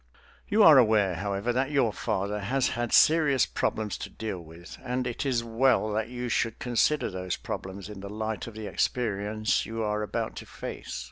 You 0.47 0.63
are 0.63 0.79
aware, 0.79 1.13
however, 1.13 1.53
that 1.53 1.69
your 1.69 1.93
father 1.93 2.39
has 2.39 2.69
had 2.69 2.91
serious 2.91 3.45
problems 3.45 3.99
to 3.99 4.09
deal 4.09 4.39
with, 4.39 4.79
and 4.83 5.05
it 5.05 5.27
is 5.27 5.43
well 5.43 5.91
that 5.91 6.09
you 6.09 6.27
should 6.27 6.57
consider 6.57 7.11
those 7.11 7.35
problems 7.35 7.87
in 7.87 7.99
the 7.99 8.09
light 8.09 8.47
of 8.47 8.55
the 8.55 8.65
experiences 8.65 9.67
you 9.67 9.83
are 9.83 10.01
about 10.01 10.35
to 10.37 10.47
face. 10.47 10.99